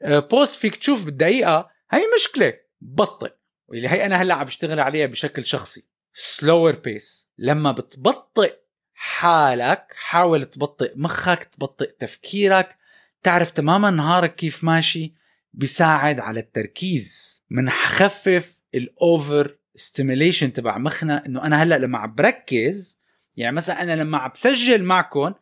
بوست 0.03 0.57
فيك 0.57 0.77
تشوف 0.77 1.05
بالدقيقة. 1.05 1.71
هي 1.91 2.03
مشكلة. 2.17 2.55
بطئ 2.81 3.33
واللي 3.69 3.89
هي 3.89 4.07
أنا 4.07 4.17
هلأ 4.17 4.35
عم 4.35 4.45
بشتغل 4.45 4.81
عليها 4.81 5.07
بشكل 5.07 5.45
شخصي. 5.45 5.85
slower 6.15 6.73
pace 6.73 7.29
لما 7.39 7.73
بتبطئ 7.73 8.55
حالك 8.95 9.87
حاول 9.97 10.45
تبطئ 10.45 10.93
مخك 10.97 11.45
تبطئ 11.45 11.91
تفكيرك. 11.99 12.77
تعرف 13.23 13.51
تماما 13.51 13.91
نهارك 13.91 14.35
كيف 14.35 14.65
ماشي؟ 14.65 15.15
بيساعد 15.53 16.21
على 16.21 16.41
التركيز. 16.41 17.43
منخفف 17.51 18.63
ال 18.75 18.92
over 18.92 19.59
stimulation 19.75 20.53
تبع 20.53 20.79
مخنا. 20.79 21.27
إنه 21.27 21.47
أنا 21.47 21.63
هلأ 21.63 21.79
لما 21.79 21.99
عم 21.99 22.15
بركز 22.15 23.02
يعني 23.37 23.57
مثلا 23.57 23.83
أنا 23.83 23.97
لما 23.97 24.19
عم 24.19 24.31
بسجل 24.35 24.85
معكم 24.85 25.35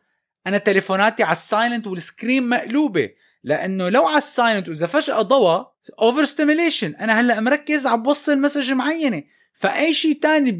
أنا 0.47 0.57
تليفوناتي 0.57 1.23
على 1.23 1.31
ال 1.31 1.39
silent 1.39 1.87
وال 1.87 2.02
screen 2.02 2.49
مقلوبة 2.49 3.09
لأنه 3.43 3.89
لو 3.89 4.05
على 4.05 4.17
ال 4.17 4.24
silent 4.24 4.69
وإذا 4.69 4.87
فجأة 4.87 5.21
ضوى 5.21 5.71
over 6.01 6.25
stimulation 6.25 6.95
أنا 6.95 7.21
هلأ 7.21 7.39
مركز 7.39 7.85
عم 7.85 8.03
بوصل 8.03 8.41
message 8.41 8.71
معينة. 8.71 9.23
فأي 9.53 9.93
شيء 9.93 10.19
تاني 10.19 10.51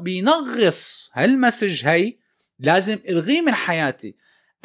بينغص 0.00 1.10
هال 1.12 1.28
message 1.28 1.86
هي 1.86 2.16
لازم 2.58 2.98
ألغيه 3.08 3.40
من 3.40 3.54
حياتي. 3.54 4.14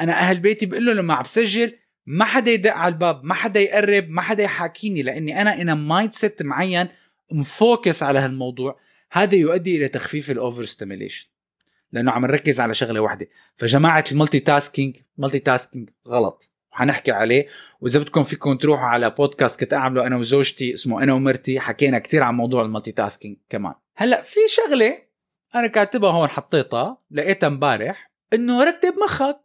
أنا 0.00 0.12
أهل 0.12 0.40
بيتي 0.40 0.66
بقول 0.66 0.86
له 0.86 0.92
لما 0.92 1.14
عم 1.14 1.22
بسجل 1.22 1.72
ما 2.06 2.24
حدا 2.24 2.50
يدق 2.50 2.72
على 2.72 2.92
الباب 2.92 3.24
ما 3.24 3.34
حدا 3.34 3.60
يقرب 3.60 4.08
ما 4.08 4.22
حدا 4.22 4.42
يحاكيني 4.42 5.02
لأني 5.02 5.42
أنا 5.42 5.62
أنا 5.62 5.74
mindset 5.74 6.42
معين 6.42 6.88
م 7.32 7.44
focus 7.44 8.02
على 8.02 8.18
هالموضوع. 8.18 8.80
هذا 9.12 9.34
يؤدي 9.34 9.76
إلى 9.76 9.88
تخفيف 9.88 10.30
ال 10.30 10.37
over 10.37 10.64
stimulation 10.64 11.26
لأنه 11.92 12.12
عم 12.12 12.26
نركز 12.26 12.60
على 12.60 12.74
شغلة 12.74 13.00
واحدة. 13.00 13.28
فجماعة 13.56 14.04
ال 14.12 14.40
multitasking 14.40 14.96
multitasking 15.18 15.90
غلط. 16.08 16.50
حنحكي 16.70 17.12
عليه. 17.12 17.46
وإذا 17.80 18.00
بدكم 18.00 18.22
فيكم 18.22 18.56
تروحوا 18.56 18.86
على 18.86 19.10
بودكاست 19.10 19.60
كنت 19.60 19.72
أعمله 19.72 20.06
أنا 20.06 20.16
وزوجتي 20.16 20.74
اسمه 20.74 21.02
أنا 21.02 21.12
ومرتي 21.12 21.60
حكينا 21.60 21.98
كثير 21.98 22.22
عن 22.22 22.34
موضوع 22.34 22.62
ال 22.62 22.92
multitasking 22.92 23.36
كمان. 23.48 23.74
هلأ 23.96 24.22
في 24.22 24.40
شغلة 24.48 24.98
أنا 25.54 25.66
كاتبها 25.66 26.10
هون 26.10 26.28
حطيتها 26.28 26.98
لقيتها 27.10 27.46
امبارح 27.46 28.10
إنه 28.32 28.64
رتب 28.64 28.94
مخك. 29.04 29.40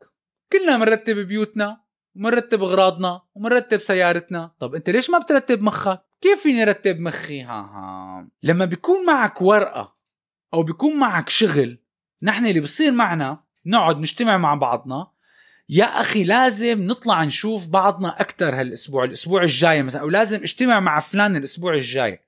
كلنا 0.51 0.77
بنرتب 0.77 1.15
بيوتنا 1.15 1.81
ومنرتب 2.15 2.63
أغراضنا 2.63 3.21
ومنرتب 3.35 3.79
سيارتنا. 3.79 4.51
طب 4.59 4.75
أنت 4.75 4.89
ليش 4.89 5.09
ما 5.09 5.19
بترتب 5.19 5.61
مخك؟ 5.61 6.01
كيف 6.21 6.41
فيني 6.43 6.63
رتب 6.63 6.99
مخي؟ 6.99 7.41
ها 7.41 7.51
ها. 7.51 8.27
لما 8.43 8.65
بيكون 8.65 9.05
معك 9.05 9.41
ورقة 9.41 9.95
أو 10.53 10.63
بيكون 10.63 10.99
معك 10.99 11.29
شغل 11.29 11.80
نحن 12.23 12.45
اللي 12.45 12.59
بصير 12.59 12.91
معنا 12.91 13.43
نقعد 13.65 13.99
نجتمع 13.99 14.37
مع 14.37 14.55
بعضنا. 14.55 15.07
يا 15.69 15.85
أخي 15.85 16.23
لازم 16.23 16.87
نطلع 16.87 17.23
نشوف 17.23 17.67
بعضنا 17.67 18.21
أكثر 18.21 18.59
هالأسبوع 18.59 19.03
الأسبوع 19.03 19.43
الجاي 19.43 19.83
مثلا 19.83 20.01
أو 20.01 20.09
لازم 20.09 20.43
اجتمع 20.43 20.79
مع 20.79 20.99
فلان 20.99 21.35
الأسبوع 21.35 21.73
الجاي. 21.73 22.19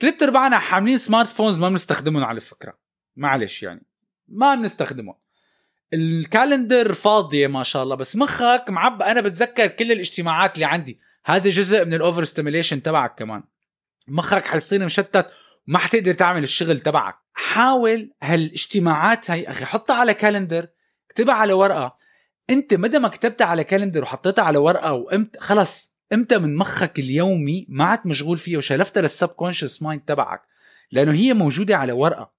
ثلاث 0.00 0.22
أرباعنا 0.22 0.58
حاملين 0.58 0.98
smart 0.98 1.28
phones 1.28 1.58
ما 1.58 1.68
بنستخدمهم 1.68 2.24
على 2.24 2.40
فكرة. 2.40 2.78
معلش 3.16 3.62
يعني 3.62 3.82
ما 4.28 4.54
بنستخدمهم. 4.54 5.14
ال 5.92 6.03
calendar 6.03 6.92
فاضية 6.92 7.46
ما 7.46 7.62
شاء 7.62 7.82
الله 7.82 7.96
بس 7.96 8.16
مخك 8.16 8.64
معبى 8.68 9.04
أنا 9.04 9.20
بتذكر 9.20 9.66
كل 9.66 9.92
الاجتماعات 9.92 10.54
اللي 10.54 10.64
عندي. 10.64 10.98
هذا 11.24 11.50
جزء 11.50 11.84
من 11.84 11.94
ال 11.94 12.00
over 12.00 12.24
stimulation 12.24 12.82
تبعك 12.82 13.18
كمان. 13.18 13.42
مخك 14.08 14.46
حيصير 14.46 14.84
مشتت 14.84 15.30
ما 15.68 15.78
حتقدر 15.78 16.14
تعمل 16.14 16.42
الشغل 16.42 16.78
تبعك. 16.78 17.14
حاول 17.32 18.12
هالاجتماعات 18.22 19.30
هي 19.30 19.50
أخي 19.50 19.64
حطها 19.64 19.96
على 19.96 20.14
calendar 20.14 20.68
اكتبها 21.10 21.34
على 21.34 21.52
ورقة. 21.52 21.96
أنت 22.50 22.74
مدى 22.74 22.98
ما 22.98 23.08
كتبتها 23.08 23.44
على 23.44 23.64
calendar 23.64 24.02
وحطيتها 24.02 24.44
على 24.44 24.58
ورقة 24.58 24.92
وإيمت 24.92 25.40
خلص 25.40 25.94
إمتى 26.12 26.38
من 26.38 26.56
مخك 26.56 26.98
اليومي 26.98 27.66
ما 27.68 27.84
عاد 27.84 28.00
مشغول 28.06 28.38
فيها 28.38 28.58
وشلفتها 28.58 29.00
لل 29.00 29.28
subconscious 29.28 29.82
mind 29.82 30.02
تبعك 30.02 30.42
لأنه 30.92 31.12
هي 31.12 31.32
موجودة 31.32 31.76
على 31.76 31.92
ورقة. 31.92 32.32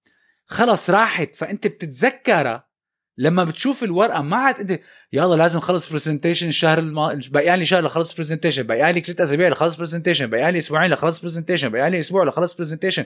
خلص 0.46 0.90
راحت. 0.90 1.36
فأنت 1.36 1.68
بتتذكرها 1.68 2.69
لما 3.20 3.44
بتشوف 3.44 3.84
الورقة 3.84 4.22
ما 4.22 4.38
عاد 4.38 4.60
أنت 4.72 4.82
يلا 5.14 5.36
لازم 5.36 5.60
خلص 5.60 5.90
presentation 5.92 6.48
الشهر 6.48 6.80
الم... 6.80 7.20
بقى 7.30 7.58
لي 7.58 7.66
شهر 7.66 7.84
لخلص 7.84 8.14
presentation 8.14 8.64
بقى 8.64 8.94
لي 8.94 9.02
ثلاث 9.02 9.22
أسابيع 9.22 9.50
لخلص 9.50 9.76
presentation 9.76 10.28
بقى 10.28 10.52
لي 10.52 10.58
أسبوعين 10.58 10.92
لخلص 10.92 11.20
presentation 11.20 11.70
بقى 11.70 11.90
لي 11.90 12.00
أسبوع 12.00 12.24
لخلص 12.24 12.54
presentation 12.54 13.06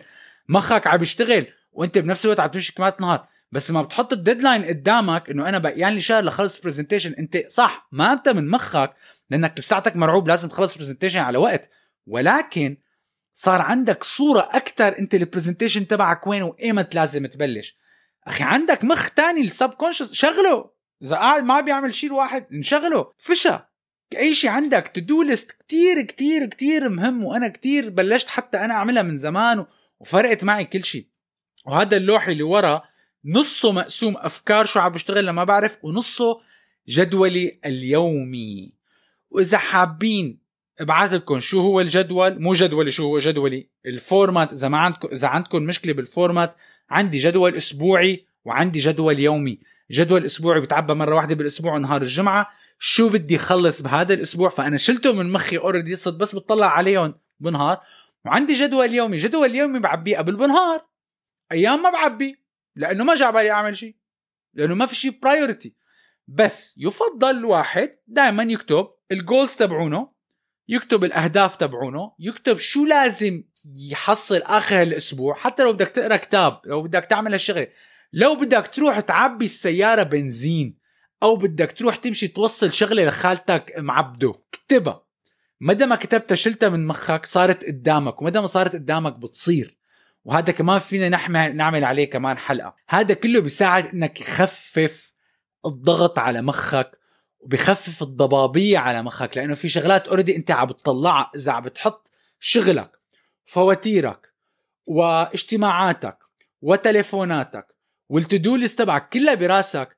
مخك 0.49 0.87
عم 0.87 1.03
يشتغل 1.03 1.45
وأنت 1.71 1.97
بنفس 1.97 2.25
الوقت 2.25 2.39
عم 2.39 2.49
تمشي 2.49 2.73
كمان 2.73 2.93
نهار. 2.99 3.27
بس 3.51 3.71
ما 3.71 3.81
بتحط 3.81 4.13
ال 4.13 4.19
deadline 4.19 4.63
قدامك 4.65 5.29
إنه 5.29 5.49
أنا 5.49 5.57
بقى 5.57 5.91
لي 5.91 6.01
شهر 6.01 6.23
لخلص 6.23 6.61
presentation 6.61 7.13
أنت 7.13 7.43
صح 7.49 7.87
ما 7.91 8.13
أنت 8.13 8.29
من 8.29 8.49
مخك 8.49 8.93
لأنك 9.29 9.59
لساتك 9.59 9.95
مرعوب 9.95 10.27
لازم 10.27 10.49
تخلص 10.49 10.77
presentation 10.77 11.19
على 11.19 11.37
وقت. 11.37 11.69
ولكن 12.07 12.77
صار 13.33 13.61
عندك 13.61 14.03
صورة 14.03 14.49
أكثر 14.51 14.99
أنت 14.99 15.15
ال 15.15 15.21
presentation 15.21 15.87
تبعك 15.87 16.27
وين 16.27 16.43
وإيمت 16.43 16.95
لازم 16.95 17.25
تبلش. 17.25 17.82
أخي 18.27 18.43
عندك 18.43 18.83
مخ 18.83 19.09
تاني 19.09 19.41
ال 19.41 19.69
subconscious 19.69 20.13
شغله. 20.13 20.73
إذا 21.03 21.15
قاعد 21.15 21.43
ما 21.43 21.61
بيعمل 21.61 21.93
شيء 21.93 22.09
الواحد 22.09 22.47
نشغله 22.51 23.11
ف 23.17 23.67
أي 24.17 24.35
شيء 24.35 24.49
عندك 24.49 25.05
to 25.07 25.14
do 25.14 25.21
list 25.21 25.51
كتير 25.51 26.01
كتير 26.01 26.45
كتير 26.45 26.89
مهم 26.89 27.23
وأنا 27.23 27.47
كتير 27.47 27.89
بلشت 27.89 28.27
حتى 28.27 28.57
أنا 28.57 28.73
أعملها 28.73 29.03
من 29.03 29.17
زمان 29.17 29.65
وفرقت 29.99 30.43
معي 30.43 30.65
كل 30.65 30.83
شيء. 30.83 31.07
وهذا 31.65 31.97
اللوح 31.97 32.27
اللي 32.27 32.43
ورا 32.43 32.81
نصه 33.25 33.71
مقسوم 33.71 34.17
أفكار 34.17 34.65
شو 34.65 34.79
عم 34.79 34.91
بشتغل 34.91 35.25
لما 35.25 35.43
بعرف 35.43 35.77
ونصه 35.83 36.39
جدولي 36.87 37.59
اليومي. 37.65 38.73
وإذا 39.29 39.57
حابين 39.57 40.43
أبعث 40.79 41.13
لكم 41.13 41.39
شو 41.39 41.59
هو 41.59 41.79
الجدول 41.79 42.41
مو 42.41 42.53
جدولي 42.53 42.91
شو 42.91 43.03
هو 43.03 43.19
جدولي؟ 43.19 43.69
ال 43.85 43.94
format. 43.94 44.53
إذا 44.53 44.67
ما 44.67 44.77
عندكم 44.77 45.07
إذا 45.11 45.27
عندكم 45.27 45.63
مشكلة 45.63 45.93
بال 45.93 46.09
format 46.09 46.55
عندي 46.93 47.17
جدول 47.17 47.55
أسبوعي 47.55 48.25
وعندي 48.45 48.79
جدول 48.79 49.19
يومي. 49.19 49.59
جدول 49.91 50.25
أسبوعي 50.25 50.61
بتعبى 50.61 50.93
مرة 50.93 51.15
واحدة 51.15 51.35
بالأسبوع 51.35 51.77
نهار 51.77 52.01
الجمعة. 52.01 52.49
شو 52.79 53.09
بدي 53.09 53.37
خلص 53.37 53.81
بهذا 53.81 54.13
الأسبوع؟ 54.13 54.49
فأنا 54.49 54.77
شلته 54.77 55.13
من 55.13 55.31
مخي 55.31 55.57
already 55.57 55.95
صرت 55.95 56.13
بس 56.13 56.35
بتطلع 56.35 56.67
عليهم 56.67 57.15
بالنهار 57.39 57.81
وعندي 58.25 58.53
جدول 58.53 58.93
يومي. 58.93 59.17
جدول 59.17 59.55
يومي 59.55 59.79
بعبيه 59.79 60.17
قبل 60.17 60.35
بالنهار 60.35 60.85
أيام 61.51 61.81
ما 61.81 61.89
بعبي. 61.89 62.43
لأنه 62.75 63.03
ما 63.03 63.15
جا 63.15 63.29
بالي 63.29 63.51
أعمل 63.51 63.77
شيء 63.77 63.95
لأنه 64.53 64.75
ما 64.75 64.85
في 64.85 64.95
شيء 64.95 65.19
priority 65.23 65.75
بس 66.27 66.75
يفضل 66.77 67.37
الواحد 67.37 67.97
دائما 68.07 68.43
يكتب 68.43 68.87
ال 69.11 69.18
goals 69.18 69.55
تبعونه 69.55 70.11
يكتب 70.67 71.03
الأهداف 71.03 71.55
تبعونه 71.55 72.11
يكتب 72.19 72.57
شو 72.57 72.85
لازم 72.85 73.43
يحصل 73.75 74.37
آخر 74.37 74.81
الأسبوع 74.81 75.35
حتى 75.35 75.63
لو 75.63 75.73
بدك 75.73 75.87
تقرأ 75.87 76.17
كتاب 76.17 76.61
لو 76.65 76.81
بدك 76.81 77.05
تعمل 77.05 77.33
هالشغلة 77.33 77.67
لو 78.13 78.35
بدك 78.35 78.67
تروح 78.67 78.99
تعبي 78.99 79.45
السيارة 79.45 80.03
بنزين 80.03 80.77
أو 81.23 81.35
بدك 81.35 81.71
تروح 81.71 81.95
تمشي 81.95 82.27
توصل 82.27 82.71
شغلة 82.71 83.05
لخالتك 83.05 83.73
مبعدة 83.77 84.33
اكتبها. 84.53 85.03
مدى 85.61 85.85
ما 85.85 85.95
كتبتها 85.95 86.35
شلتها 86.35 86.69
من 86.69 86.87
مخك 86.87 87.25
صارت 87.25 87.65
قدامك 87.65 88.21
ومدى 88.21 88.39
ما 88.39 88.47
صارت 88.47 88.73
قدامك 88.73 89.15
بتصير. 89.15 89.77
وهذا 90.25 90.51
كمان 90.51 90.79
فينا 90.79 91.09
نحمل 91.09 91.55
نعمل 91.55 91.83
عليه 91.83 92.09
كمان 92.09 92.37
حلقة. 92.37 92.75
هذا 92.89 93.13
كله 93.13 93.39
بيساعد 93.39 93.85
إنك 93.85 94.21
يخفف 94.21 95.13
الضغط 95.65 96.19
على 96.19 96.41
مخك 96.41 96.91
وبخفف 97.39 98.01
الضبابية 98.01 98.77
على 98.77 99.03
مخك 99.03 99.37
لأنه 99.37 99.53
في 99.53 99.69
شغلات 99.69 100.07
already 100.07 100.35
أنت 100.35 100.51
عم 100.51 100.67
بتطلعها 100.67 101.31
إذا 101.35 101.51
عم 101.51 101.63
بتحط 101.63 102.11
شغلك. 102.39 103.02
فواتيرك 103.45 104.33
واجتماعاتك 104.85 106.17
وتليفوناتك 106.61 107.75
وال 108.09 108.24
to 108.24 108.40
do 108.40 108.55
list 108.55 108.79
تبعك 108.79 109.09
كلها 109.09 109.35
براسك. 109.35 109.97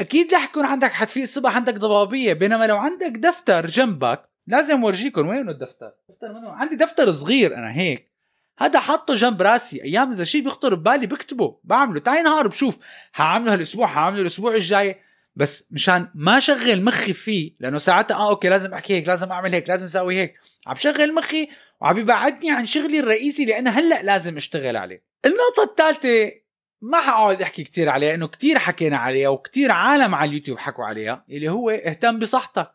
أكيد 0.00 0.34
رح 0.34 0.44
يكون 0.44 0.64
عندك 0.64 0.92
حتفيق 0.92 1.22
الصبح 1.22 1.56
عندك 1.56 1.74
ضبابية 1.74 2.32
بينما 2.32 2.66
لو 2.66 2.76
عندك 2.76 3.10
دفتر 3.16 3.66
جنبك 3.66 4.28
لازم 4.46 4.84
ورجيكم 4.84 5.28
وين 5.28 5.48
الدفتر؟ 5.48 5.92
دفتر 6.08 6.32
منه 6.32 6.50
عندي 6.50 6.76
دفتر 6.76 7.12
صغير 7.12 7.54
أنا 7.54 7.72
هيك. 7.72 8.12
هذا 8.58 8.80
حاطه 8.80 9.14
جنب 9.14 9.42
راسي 9.42 9.82
أيام 9.82 10.10
إذا 10.10 10.24
شيء 10.24 10.44
بيخطر 10.44 10.74
ببالي 10.74 11.06
بكتبه 11.06 11.60
بعمله. 11.64 12.00
تاني 12.00 12.22
نهار 12.22 12.48
بشوف 12.48 12.78
حاعمله 13.12 13.52
هالأسبوع 13.52 13.86
حاعمله 13.86 14.20
الأسبوع 14.20 14.54
الجاي. 14.54 15.00
بس 15.36 15.72
مشان 15.72 16.08
ما 16.14 16.40
شغل 16.40 16.84
مخي 16.84 17.12
فيه 17.12 17.56
لأنه 17.60 17.78
ساعتها 17.78 18.14
آه 18.14 18.30
okay 18.30 18.48
لازم 18.48 18.74
أحكي 18.74 18.94
هيك 18.94 19.08
لازم 19.08 19.32
أعمل 19.32 19.52
هيك 19.52 19.68
لازم 19.68 19.86
أسوي 19.86 20.14
هيك. 20.16 20.34
عم 20.66 20.76
شغل 20.76 21.14
مخي 21.14 21.48
وعم 21.82 21.98
يبعدني 21.98 22.50
عن 22.50 22.66
شغلي 22.66 23.00
الرئيسي 23.00 23.42
اللي 23.42 23.58
أنا 23.58 23.70
هلأ 23.70 24.02
لازم 24.02 24.36
أشتغل 24.36 24.76
عليه. 24.76 25.04
النقطة 25.24 25.70
الثالثة 25.70 26.32
ما 26.80 27.00
حقعد 27.00 27.42
أحكي 27.42 27.64
كتير 27.64 27.88
عليها 27.88 28.14
إنه 28.14 28.26
كتير 28.26 28.58
حكينا 28.58 28.96
عليها 28.96 29.28
وكتير 29.28 29.70
عالم 29.70 30.14
على 30.14 30.28
اليوتيوب 30.28 30.58
حكوا 30.58 30.84
عليها 30.84 31.24
اللي 31.30 31.48
هو 31.48 31.70
اهتم 31.70 32.18
بصحتك. 32.18 32.70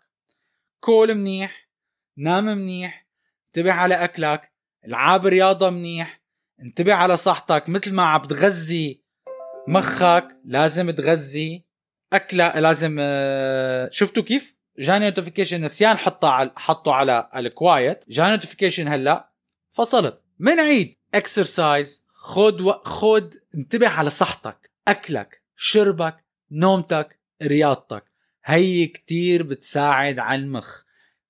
كول 0.79 1.15
منيح 1.15 1.67
نام 2.17 2.45
منيح 2.45 3.07
انتبه 3.47 3.71
على 3.71 3.95
أكلك 3.95 4.51
العاب 4.85 5.25
رياضة 5.25 5.69
منيح 5.69 6.21
انتبه 6.61 6.93
على 6.93 7.17
صحتك 7.17 7.69
مثل 7.69 7.93
ما 7.93 8.03
عم 8.03 8.21
بتغذي 8.21 9.03
مخك 9.67 10.27
لازم 10.45 10.91
تغذي 10.91 11.65
اكلة 12.13 12.59
لازم 12.59 12.97
آه، 12.99 13.89
شفتوا 13.91 14.23
كيف؟ 14.23 14.55
جاني 14.79 15.05
نوتيفيكيشن 15.05 15.61
نسيان 15.61 15.97
حطها 15.97 16.29
على 16.29 16.51
حطه 16.55 16.93
على 16.93 17.29
الكوايت 17.35 18.05
جاني 18.09 18.31
نوتيفيكيشن 18.31 18.87
هلا 18.87 19.31
فصلت. 19.69 20.21
من 20.39 20.59
عيد؟ 20.59 20.95
اكسرسايز 21.13 22.05
خد 22.13 22.61
و... 22.61 22.71
خد 22.71 23.33
انتبه 23.55 23.87
على 23.87 24.09
صحتك. 24.09 24.71
أكلك 24.87 25.43
شربك 25.55 26.25
نومتك 26.51 27.19
رياضتك. 27.43 28.03
هي 28.45 28.85
كتير 28.85 29.43
بتساعد 29.43 30.19
على 30.19 30.41
المخ 30.41 30.81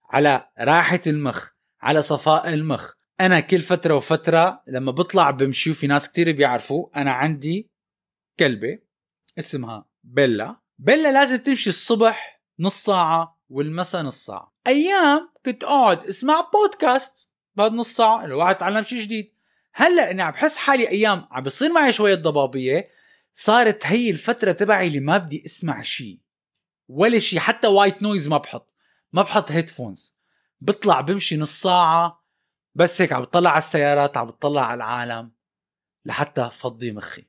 على 0.09 0.49
راحة 0.59 1.01
المخ 1.07 1.49
على 1.81 2.01
صفاء 2.01 2.53
المخ. 2.53 2.93
أنا 3.19 3.39
كل 3.39 3.61
فترة 3.61 3.93
وفترة 3.93 4.63
لما 4.67 4.91
بطلع 4.91 5.31
بمشي 5.31 5.71
وفي 5.71 5.87
ناس 5.87 6.09
كتير 6.09 6.31
بيعرفوا 6.31 7.01
أنا 7.01 7.11
عندي 7.11 7.69
كلبة 8.39 8.79
اسمها 9.39 9.85
بيلا. 10.03 10.55
بيلا 10.77 11.11
لازم 11.11 11.35
تمشي 11.35 11.69
الصبح 11.69 12.41
نص 12.59 12.83
ساعة 12.83 13.36
والمساء 13.49 14.01
نص 14.01 14.25
ساعة. 14.25 14.53
أيام 14.67 15.29
كنت 15.45 15.63
أقعد 15.63 16.07
أسمع 16.07 16.49
بودكاست 16.53 17.27
بعد 17.55 17.73
نص 17.73 17.95
ساعة 17.95 18.25
الواحد 18.25 18.57
تعلم 18.57 18.83
شيء 18.83 19.01
جديد. 19.01 19.33
هلأ 19.73 20.11
إني 20.11 20.21
عم 20.21 20.31
بحس 20.31 20.57
حالي 20.57 20.89
أيام 20.89 21.27
عم 21.31 21.43
بصير 21.43 21.73
معي 21.73 21.93
شوية 21.93 22.15
ضبابية 22.15 22.89
صارت 23.33 23.85
هي 23.85 24.09
الفترة 24.09 24.51
تبعي 24.51 24.87
اللي 24.87 24.99
ما 24.99 25.17
بدي 25.17 25.45
أسمع 25.45 25.81
شيء 25.81 26.19
ولا 26.87 27.19
شيء 27.19 27.39
حتى 27.39 27.67
white 27.67 28.03
noise 28.03 28.27
ما 28.27 28.37
بحط. 28.37 28.73
ما 29.13 29.21
بحط 29.21 29.51
headphones 29.51 30.15
بطلع 30.61 31.01
بمشي 31.01 31.37
نص 31.37 31.61
ساعة 31.61 32.23
بس 32.75 33.01
هيك 33.01 33.13
عم 33.13 33.21
بطلع 33.21 33.49
على 33.49 33.57
السيارات 33.57 34.17
عم 34.17 34.27
بطلع 34.27 34.65
على 34.65 34.77
العالم 34.77 35.31
لحتى 36.05 36.49
فضي 36.49 36.91
مخي. 36.91 37.25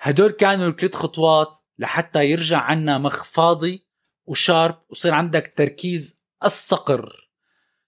هدول 0.00 0.30
كانوا 0.30 0.68
الثلاث 0.68 0.94
خطوات 0.94 1.58
لحتى 1.78 2.30
يرجع 2.30 2.58
عنا 2.58 2.98
مخ 2.98 3.24
فاضي 3.24 3.86
وشارب 4.26 4.82
وصير 4.88 5.14
عندك 5.14 5.52
تركيز 5.56 6.24
الصقر. 6.44 7.30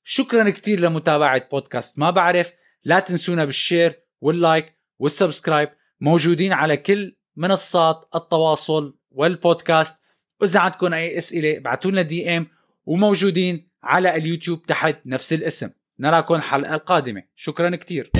شكرا 0.04 0.50
كتير 0.50 0.80
لمتابعة 0.80 1.48
بودكاست. 1.48 1.98
ما 1.98 2.10
بعرف 2.10 2.52
لا 2.84 2.98
تنسونا 2.98 3.44
بال 3.44 3.61
share 3.61 4.02
وال 4.20 4.38
like 4.38 4.74
وال 4.98 5.10
subscribe. 5.10 5.68
موجودين 6.00 6.52
على 6.52 6.76
كل 6.76 7.16
منصات 7.36 8.08
التواصل 8.14 8.98
والبودكاست. 9.10 10.00
وإذا 10.40 10.60
عندكم 10.60 10.94
أي 10.94 11.18
أسئلة 11.18 11.56
ابعتوا 11.56 11.90
لنا 11.90 12.02
DM. 12.02 12.46
وموجودين 12.84 13.68
على 13.82 14.16
اليوتيوب 14.16 14.62
تحت 14.62 14.96
نفس 15.06 15.32
الاسم. 15.32 15.70
نراكم 15.98 16.34
الحلقة 16.34 16.74
القادمة. 16.74 17.22
شكرا 17.36 17.76
كتير. 17.76 18.10